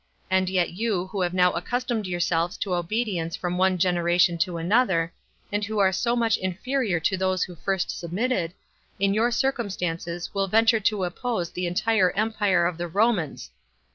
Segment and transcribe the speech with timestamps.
[0.31, 5.13] And yet you, who have now accustomed yourselves to obedience from one generation to another,
[5.51, 8.55] and who are so much inferior to those who first submitted,
[8.99, 13.51] in your circumstances will venture to oppose the entire empire of the Romans.